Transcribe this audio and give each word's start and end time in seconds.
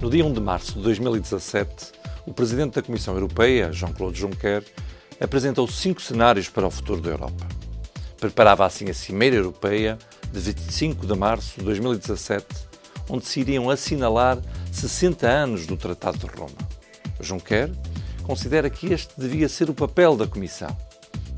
No 0.00 0.08
dia 0.08 0.24
1 0.24 0.32
de 0.32 0.40
março 0.40 0.72
de 0.72 0.80
2017, 0.80 1.92
o 2.24 2.32
Presidente 2.32 2.74
da 2.74 2.82
Comissão 2.82 3.12
Europeia, 3.12 3.70
Jean-Claude 3.70 4.18
Juncker, 4.18 4.64
apresentou 5.20 5.68
cinco 5.68 6.00
cenários 6.00 6.48
para 6.48 6.66
o 6.66 6.70
futuro 6.70 7.02
da 7.02 7.10
Europa. 7.10 7.46
Preparava 8.18 8.64
assim 8.64 8.88
a 8.88 8.94
Cimeira 8.94 9.36
Europeia 9.36 9.98
de 10.32 10.40
25 10.40 11.06
de 11.06 11.14
março 11.14 11.58
de 11.58 11.66
2017, 11.66 12.46
onde 13.10 13.26
se 13.26 13.40
iriam 13.40 13.68
assinalar 13.68 14.38
60 14.72 15.28
anos 15.28 15.66
do 15.66 15.76
Tratado 15.76 16.16
de 16.16 16.26
Roma. 16.26 16.56
Juncker 17.20 17.70
considera 18.22 18.70
que 18.70 18.92
este 18.94 19.12
devia 19.20 19.50
ser 19.50 19.68
o 19.68 19.74
papel 19.74 20.16
da 20.16 20.26
Comissão 20.26 20.74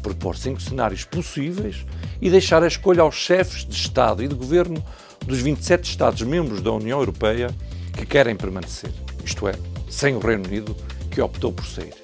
propor 0.03 0.37
cinco 0.37 0.61
cenários 0.61 1.05
possíveis 1.05 1.87
e 2.21 2.29
deixar 2.29 2.63
a 2.63 2.67
escolha 2.67 3.03
aos 3.03 3.15
chefes 3.15 3.65
de 3.65 3.75
Estado 3.75 4.23
e 4.23 4.29
de 4.29 4.35
Governo 4.35 4.85
dos 5.25 5.39
27 5.39 5.89
Estados-membros 5.89 6.61
da 6.61 6.73
União 6.73 6.99
Europeia 6.99 7.55
que 7.93 8.07
querem 8.07 8.37
permanecer, 8.37 8.91
isto 9.25 9.47
é, 9.49 9.55
sem 9.89 10.17
o 10.17 10.19
Reino 10.19 10.47
Unido, 10.47 10.77
que 11.11 11.21
optou 11.21 11.53
por 11.53 11.67
sair. 11.67 11.95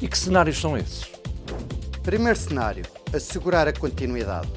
E 0.00 0.08
que 0.08 0.18
cenários 0.18 0.60
são 0.60 0.76
esses? 0.76 1.10
Primeiro 2.02 2.38
cenário: 2.38 2.84
assegurar 3.12 3.68
a 3.68 3.72
continuidade. 3.72 4.48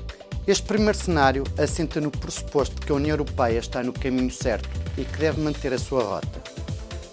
Este 0.48 0.68
primeiro 0.68 0.98
cenário 0.98 1.44
assenta 1.58 2.00
no 2.00 2.12
pressuposto 2.12 2.80
que 2.82 2.92
a 2.92 2.96
União 2.96 3.14
Europeia 3.14 3.58
está 3.58 3.82
no 3.82 3.94
caminho 3.94 4.30
certo 4.30 4.70
e 4.98 5.04
que 5.04 5.18
deve 5.18 5.42
manter 5.42 5.74
a 5.74 5.80
sua 5.80 6.04
rota. 6.04 6.44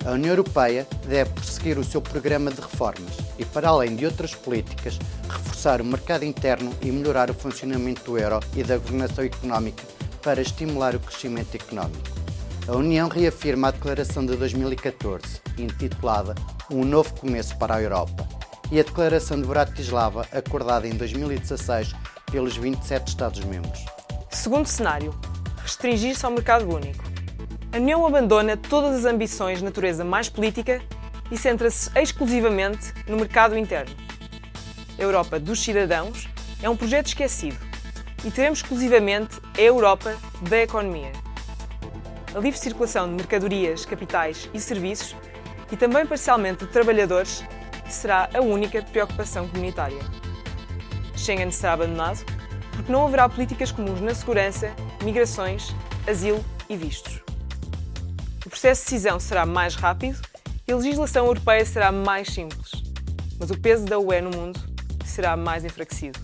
A 0.04 0.12
União 0.12 0.32
Europeia 0.32 0.86
deve 1.06 1.30
prosseguir 1.30 1.78
o 1.78 1.84
seu 1.84 2.02
programa 2.02 2.50
de 2.50 2.60
reformas 2.60 3.14
e, 3.38 3.44
para 3.44 3.68
além 3.68 3.94
de 3.94 4.04
outras 4.04 4.34
políticas, 4.34 4.98
reforçar 5.28 5.80
o 5.80 5.84
mercado 5.84 6.24
interno 6.24 6.74
e 6.82 6.90
melhorar 6.90 7.30
o 7.30 7.34
funcionamento 7.34 8.04
do 8.04 8.18
euro 8.18 8.40
e 8.56 8.64
da 8.64 8.76
governação 8.76 9.24
económica 9.24 9.84
para 10.20 10.42
estimular 10.42 10.94
o 10.94 11.00
crescimento 11.00 11.54
económico. 11.54 12.21
A 12.68 12.76
União 12.76 13.08
reafirma 13.08 13.68
a 13.68 13.70
declaração 13.72 14.24
de 14.24 14.36
2014, 14.36 15.40
intitulada 15.58 16.32
Um 16.70 16.84
Novo 16.84 17.12
Começo 17.18 17.58
para 17.58 17.74
a 17.74 17.82
Europa, 17.82 18.24
e 18.70 18.78
a 18.78 18.84
declaração 18.84 19.40
de 19.40 19.48
Bratislava, 19.48 20.24
acordada 20.30 20.86
em 20.86 20.92
2016 20.92 21.92
pelos 22.30 22.56
27 22.56 23.08
Estados-membros. 23.08 23.84
Segundo 24.30 24.66
cenário: 24.66 25.12
restringir-se 25.60 26.24
ao 26.24 26.30
mercado 26.30 26.72
único. 26.72 27.02
A 27.72 27.78
União 27.78 28.06
abandona 28.06 28.56
todas 28.56 29.00
as 29.00 29.12
ambições 29.12 29.58
de 29.58 29.64
natureza 29.64 30.04
mais 30.04 30.28
política 30.28 30.80
e 31.32 31.36
centra-se 31.36 31.90
exclusivamente 31.98 32.92
no 33.08 33.16
mercado 33.16 33.58
interno. 33.58 33.96
A 34.96 35.02
Europa 35.02 35.40
dos 35.40 35.60
cidadãos 35.60 36.28
é 36.62 36.70
um 36.70 36.76
projeto 36.76 37.08
esquecido 37.08 37.58
e 38.24 38.30
teremos 38.30 38.60
exclusivamente 38.60 39.40
a 39.58 39.60
Europa 39.60 40.16
da 40.48 40.58
economia. 40.58 41.10
A 42.34 42.38
livre 42.38 42.58
circulação 42.58 43.08
de 43.08 43.14
mercadorias, 43.14 43.84
capitais 43.84 44.48
e 44.54 44.60
serviços 44.60 45.14
e 45.70 45.76
também 45.76 46.06
parcialmente 46.06 46.64
de 46.64 46.70
trabalhadores 46.72 47.44
será 47.88 48.28
a 48.34 48.40
única 48.40 48.82
preocupação 48.82 49.48
comunitária. 49.48 50.00
Schengen 51.16 51.50
será 51.50 51.74
abandonado 51.74 52.24
porque 52.74 52.90
não 52.90 53.06
haverá 53.06 53.28
políticas 53.28 53.70
comuns 53.70 54.00
na 54.00 54.14
segurança, 54.14 54.72
migrações, 55.02 55.74
asilo 56.06 56.42
e 56.68 56.76
vistos 56.76 57.22
processo 58.52 58.84
de 58.84 58.90
decisão 58.90 59.18
será 59.18 59.46
mais 59.46 59.74
rápido 59.74 60.20
e 60.68 60.72
a 60.72 60.76
legislação 60.76 61.24
europeia 61.24 61.64
será 61.64 61.90
mais 61.90 62.28
simples. 62.28 62.70
Mas 63.40 63.50
o 63.50 63.58
peso 63.58 63.86
da 63.86 63.98
UE 63.98 64.20
no 64.20 64.30
mundo 64.30 64.60
será 65.06 65.36
mais 65.38 65.64
enfraquecido. 65.64 66.20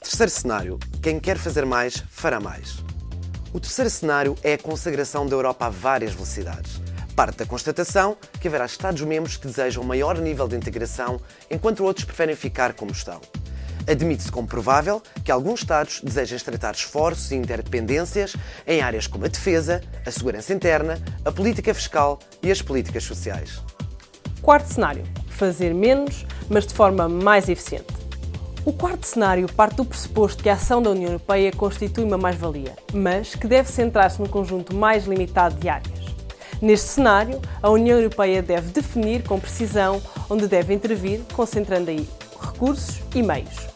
Terceiro 0.00 0.30
cenário: 0.30 0.78
quem 1.02 1.18
quer 1.18 1.38
fazer 1.38 1.64
mais, 1.64 2.04
fará 2.10 2.38
mais. 2.38 2.84
O 3.52 3.60
terceiro 3.60 3.90
cenário 3.90 4.34
é 4.42 4.54
a 4.54 4.58
consagração 4.58 5.26
da 5.26 5.36
Europa 5.36 5.66
a 5.66 5.68
várias 5.68 6.14
velocidades. 6.14 6.80
Parte 7.14 7.36
da 7.36 7.44
constatação 7.46 8.16
que 8.40 8.48
haverá 8.48 8.64
Estados-membros 8.64 9.36
que 9.36 9.46
desejam 9.46 9.84
maior 9.84 10.16
nível 10.16 10.48
de 10.48 10.56
integração, 10.56 11.20
enquanto 11.50 11.84
outros 11.84 12.06
preferem 12.06 12.34
ficar 12.34 12.72
como 12.72 12.92
estão. 12.92 13.20
Admite-se 13.86 14.32
como 14.32 14.48
provável 14.48 15.02
que 15.22 15.30
alguns 15.30 15.60
Estados 15.60 16.00
desejem 16.02 16.36
estreitar 16.36 16.72
esforços 16.72 17.30
e 17.30 17.34
interdependências 17.34 18.34
em 18.66 18.80
áreas 18.80 19.06
como 19.06 19.26
a 19.26 19.28
defesa, 19.28 19.82
a 20.06 20.10
segurança 20.10 20.54
interna, 20.54 20.98
a 21.22 21.30
política 21.30 21.74
fiscal 21.74 22.20
e 22.42 22.50
as 22.50 22.62
políticas 22.62 23.04
sociais. 23.04 23.60
Quarto 24.40 24.72
cenário: 24.72 25.04
fazer 25.28 25.74
menos, 25.74 26.24
mas 26.48 26.66
de 26.66 26.72
forma 26.72 27.06
mais 27.06 27.50
eficiente. 27.50 28.01
O 28.64 28.72
quarto 28.72 29.04
cenário 29.04 29.52
parte 29.52 29.74
do 29.74 29.84
pressuposto 29.84 30.40
que 30.40 30.48
a 30.48 30.52
ação 30.52 30.80
da 30.80 30.90
União 30.90 31.08
Europeia 31.08 31.50
constitui 31.50 32.04
uma 32.04 32.16
mais-valia, 32.16 32.76
mas 32.92 33.34
que 33.34 33.48
deve 33.48 33.68
centrar-se 33.68 34.20
num 34.20 34.28
conjunto 34.28 34.72
mais 34.72 35.04
limitado 35.04 35.56
de 35.56 35.68
áreas. 35.68 35.98
Neste 36.60 36.86
cenário, 36.86 37.40
a 37.60 37.68
União 37.68 37.98
Europeia 37.98 38.40
deve 38.40 38.70
definir 38.70 39.24
com 39.24 39.40
precisão 39.40 40.00
onde 40.30 40.46
deve 40.46 40.72
intervir, 40.72 41.22
concentrando 41.32 41.90
aí 41.90 42.08
recursos 42.40 43.02
e 43.12 43.20
meios 43.20 43.72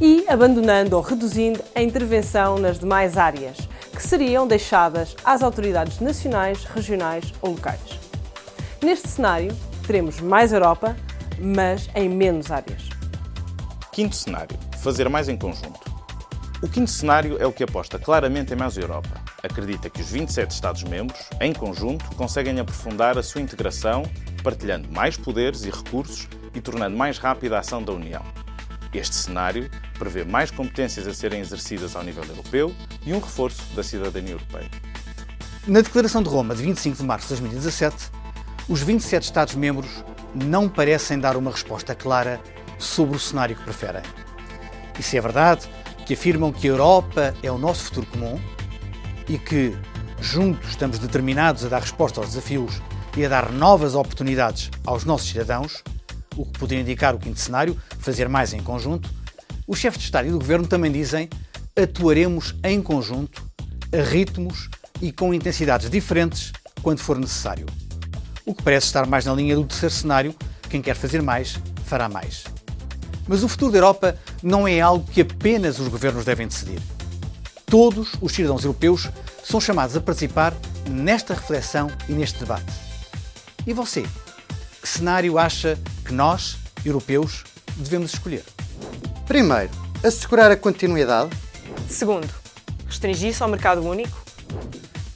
e 0.00 0.24
abandonando 0.26 0.96
ou 0.96 1.02
reduzindo 1.02 1.62
a 1.74 1.82
intervenção 1.82 2.56
nas 2.56 2.78
demais 2.78 3.18
áreas, 3.18 3.58
que 3.94 4.02
seriam 4.02 4.46
deixadas 4.46 5.14
às 5.22 5.42
autoridades 5.42 6.00
nacionais, 6.00 6.64
regionais 6.64 7.34
ou 7.42 7.50
locais. 7.50 8.00
Neste 8.82 9.08
cenário, 9.08 9.54
teremos 9.86 10.22
mais 10.22 10.54
Europa, 10.54 10.96
mas 11.38 11.90
em 11.94 12.08
menos 12.08 12.50
áreas. 12.50 13.01
Quinto 13.92 14.16
cenário: 14.16 14.58
fazer 14.78 15.06
mais 15.10 15.28
em 15.28 15.36
conjunto. 15.36 15.92
O 16.62 16.68
quinto 16.68 16.90
cenário 16.90 17.36
é 17.38 17.46
o 17.46 17.52
que 17.52 17.62
aposta 17.62 17.98
claramente 17.98 18.54
em 18.54 18.56
mais 18.56 18.78
Europa. 18.78 19.20
Acredita 19.42 19.90
que 19.90 20.00
os 20.00 20.10
27 20.10 20.50
Estados-membros, 20.50 21.28
em 21.38 21.52
conjunto, 21.52 22.02
conseguem 22.16 22.58
aprofundar 22.58 23.18
a 23.18 23.22
sua 23.22 23.42
integração, 23.42 24.04
partilhando 24.42 24.90
mais 24.90 25.18
poderes 25.18 25.64
e 25.64 25.70
recursos 25.70 26.26
e 26.54 26.60
tornando 26.62 26.96
mais 26.96 27.18
rápida 27.18 27.56
a 27.56 27.60
ação 27.60 27.82
da 27.82 27.92
União. 27.92 28.22
Este 28.94 29.14
cenário 29.14 29.70
prevê 29.98 30.24
mais 30.24 30.50
competências 30.50 31.06
a 31.06 31.12
serem 31.12 31.40
exercidas 31.40 31.94
ao 31.94 32.02
nível 32.02 32.24
europeu 32.24 32.74
e 33.04 33.12
um 33.12 33.20
reforço 33.20 33.62
da 33.74 33.82
cidadania 33.82 34.32
europeia. 34.32 34.70
Na 35.66 35.82
Declaração 35.82 36.22
de 36.22 36.30
Roma 36.30 36.54
de 36.54 36.62
25 36.62 36.96
de 36.96 37.02
março 37.02 37.34
de 37.34 37.40
2017, 37.40 38.10
os 38.70 38.80
27 38.80 39.24
Estados-membros 39.24 40.02
não 40.34 40.66
parecem 40.66 41.18
dar 41.18 41.36
uma 41.36 41.50
resposta 41.50 41.94
clara 41.94 42.40
sobre 42.84 43.16
o 43.16 43.20
cenário 43.20 43.56
que 43.56 43.62
preferem. 43.62 44.02
E 44.98 45.02
se 45.02 45.16
é 45.16 45.20
verdade 45.20 45.68
que 46.04 46.14
afirmam 46.14 46.52
que 46.52 46.66
a 46.66 46.70
Europa 46.70 47.34
é 47.42 47.50
o 47.50 47.58
nosso 47.58 47.84
futuro 47.84 48.06
comum 48.06 48.40
e 49.28 49.38
que 49.38 49.76
juntos 50.20 50.70
estamos 50.70 50.98
determinados 50.98 51.64
a 51.64 51.68
dar 51.68 51.80
resposta 51.80 52.20
aos 52.20 52.30
desafios 52.30 52.80
e 53.16 53.24
a 53.24 53.28
dar 53.28 53.50
novas 53.50 53.94
oportunidades 53.94 54.70
aos 54.84 55.04
nossos 55.04 55.28
cidadãos, 55.28 55.82
o 56.36 56.46
que 56.46 56.58
poderia 56.58 56.82
indicar 56.82 57.14
o 57.14 57.18
quinto 57.18 57.38
cenário, 57.38 57.76
fazer 57.98 58.28
mais 58.28 58.52
em 58.52 58.62
conjunto, 58.62 59.10
os 59.66 59.78
chefes 59.78 60.00
de 60.00 60.06
Estado 60.06 60.28
e 60.28 60.30
do 60.30 60.38
Governo 60.38 60.66
também 60.66 60.90
dizem 60.90 61.28
atuaremos 61.76 62.54
em 62.64 62.82
conjunto, 62.82 63.42
a 63.92 64.02
ritmos 64.02 64.68
e 65.00 65.12
com 65.12 65.32
intensidades 65.32 65.88
diferentes 65.88 66.52
quando 66.82 67.00
for 67.00 67.18
necessário. 67.18 67.66
O 68.44 68.54
que 68.54 68.62
parece 68.62 68.86
estar 68.86 69.06
mais 69.06 69.24
na 69.24 69.34
linha 69.34 69.54
do 69.54 69.64
terceiro 69.64 69.94
cenário, 69.94 70.34
quem 70.68 70.82
quer 70.82 70.94
fazer 70.94 71.22
mais, 71.22 71.58
fará 71.84 72.08
mais. 72.08 72.44
Mas 73.26 73.42
o 73.42 73.48
futuro 73.48 73.72
da 73.72 73.78
Europa 73.78 74.18
não 74.42 74.66
é 74.66 74.80
algo 74.80 75.06
que 75.10 75.20
apenas 75.20 75.78
os 75.78 75.88
governos 75.88 76.24
devem 76.24 76.48
decidir. 76.48 76.80
Todos 77.66 78.12
os 78.20 78.32
cidadãos 78.32 78.64
europeus 78.64 79.08
são 79.44 79.60
chamados 79.60 79.96
a 79.96 80.00
participar 80.00 80.54
nesta 80.88 81.34
reflexão 81.34 81.90
e 82.08 82.12
neste 82.12 82.38
debate. 82.38 82.72
E 83.66 83.72
você? 83.72 84.04
Que 84.80 84.88
cenário 84.88 85.38
acha 85.38 85.78
que 86.04 86.12
nós, 86.12 86.58
europeus, 86.84 87.44
devemos 87.76 88.12
escolher? 88.12 88.44
Primeiro, 89.26 89.70
assegurar 90.02 90.50
a 90.50 90.56
continuidade. 90.56 91.30
Segundo, 91.88 92.28
restringir-se 92.86 93.42
ao 93.42 93.48
mercado 93.48 93.82
único. 93.82 94.20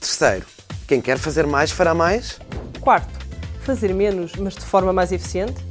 Terceiro, 0.00 0.47
quem 0.87 1.00
quer 1.00 1.19
fazer 1.19 1.47
mais 1.47 1.73
fará 1.73 1.93
mais. 1.93 2.38
Quarto, 2.81 3.19
fazer 3.62 3.93
menos, 3.93 4.32
mas 4.37 4.55
de 4.55 4.64
forma 4.64 4.93
mais 4.93 5.11
eficiente. 5.11 5.67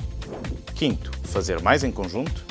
Quinto, 0.75 1.14
fazer 1.35 1.61
mais 1.61 1.83
em 1.83 1.91
conjunto? 1.91 2.45